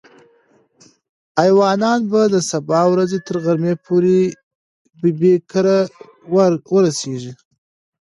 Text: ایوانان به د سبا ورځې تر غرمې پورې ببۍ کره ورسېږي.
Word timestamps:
ایوانان 1.43 1.99
به 2.11 2.21
د 2.33 2.35
سبا 2.51 2.81
ورځې 2.91 3.19
تر 3.27 3.35
غرمې 3.43 3.73
پورې 3.85 4.17
ببۍ 5.01 5.35
کره 5.51 5.77
ورسېږي. 6.73 7.33